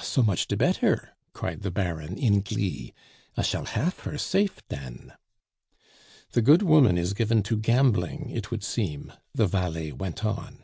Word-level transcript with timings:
so 0.00 0.22
much 0.22 0.46
de 0.46 0.56
better!" 0.56 1.10
cried 1.32 1.62
the 1.62 1.70
Baron 1.72 2.16
in 2.16 2.40
glee. 2.40 2.94
"I 3.36 3.42
shall 3.42 3.64
hafe 3.64 3.98
her 4.04 4.16
safe 4.16 4.60
den." 4.68 5.12
"The 6.30 6.40
good 6.40 6.62
woman 6.62 6.96
is 6.96 7.14
given 7.14 7.42
to 7.42 7.56
gambling, 7.56 8.30
it 8.30 8.52
would 8.52 8.62
seem," 8.62 9.12
the 9.34 9.48
valet 9.48 9.90
went 9.90 10.24
on. 10.24 10.60